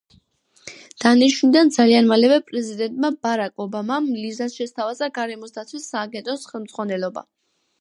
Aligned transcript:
დანიშვნიდან 1.03 1.69
ძალიან 1.75 2.09
მალევე 2.13 2.39
პრეზიდენტმა 2.47 3.11
ბარაკ 3.27 3.63
ობამამ 3.67 4.09
ლიზას 4.23 4.57
შესთავაზა 4.63 5.11
გარემოს 5.19 5.55
დაცვის 5.59 5.87
სააგენტოს 5.93 6.49
ხელმძღვანელობა. 6.55 7.25